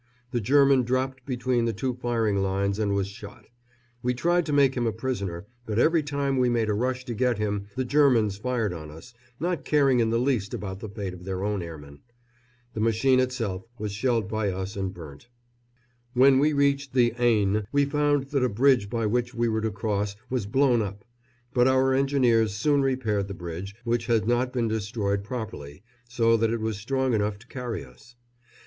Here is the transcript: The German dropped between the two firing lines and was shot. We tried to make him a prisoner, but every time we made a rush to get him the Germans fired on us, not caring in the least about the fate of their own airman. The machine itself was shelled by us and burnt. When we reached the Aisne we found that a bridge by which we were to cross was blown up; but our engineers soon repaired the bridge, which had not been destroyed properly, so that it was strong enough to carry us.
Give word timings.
The 0.31 0.41
German 0.41 0.81
dropped 0.81 1.27
between 1.27 1.65
the 1.65 1.73
two 1.73 1.93
firing 1.93 2.41
lines 2.41 2.79
and 2.79 2.95
was 2.95 3.05
shot. 3.05 3.45
We 4.01 4.15
tried 4.15 4.47
to 4.47 4.51
make 4.51 4.73
him 4.75 4.87
a 4.87 4.91
prisoner, 4.91 5.45
but 5.67 5.77
every 5.77 6.01
time 6.01 6.37
we 6.39 6.49
made 6.49 6.69
a 6.69 6.73
rush 6.73 7.05
to 7.05 7.13
get 7.13 7.37
him 7.37 7.67
the 7.75 7.85
Germans 7.85 8.35
fired 8.35 8.73
on 8.73 8.89
us, 8.89 9.13
not 9.39 9.63
caring 9.63 9.99
in 9.99 10.09
the 10.09 10.17
least 10.17 10.55
about 10.55 10.79
the 10.79 10.89
fate 10.89 11.13
of 11.13 11.23
their 11.23 11.43
own 11.43 11.61
airman. 11.61 11.99
The 12.73 12.79
machine 12.79 13.19
itself 13.19 13.67
was 13.77 13.91
shelled 13.91 14.27
by 14.27 14.49
us 14.49 14.75
and 14.75 14.91
burnt. 14.91 15.27
When 16.15 16.39
we 16.39 16.51
reached 16.51 16.93
the 16.95 17.13
Aisne 17.19 17.67
we 17.71 17.85
found 17.85 18.31
that 18.31 18.43
a 18.43 18.49
bridge 18.49 18.89
by 18.89 19.05
which 19.05 19.35
we 19.35 19.47
were 19.47 19.61
to 19.61 19.69
cross 19.69 20.15
was 20.31 20.47
blown 20.47 20.81
up; 20.81 21.05
but 21.53 21.67
our 21.67 21.93
engineers 21.93 22.55
soon 22.55 22.81
repaired 22.81 23.27
the 23.27 23.35
bridge, 23.35 23.75
which 23.83 24.07
had 24.07 24.27
not 24.27 24.51
been 24.51 24.67
destroyed 24.67 25.23
properly, 25.23 25.83
so 26.09 26.37
that 26.37 26.49
it 26.49 26.59
was 26.59 26.77
strong 26.77 27.13
enough 27.13 27.37
to 27.37 27.45
carry 27.45 27.85
us. 27.85 28.15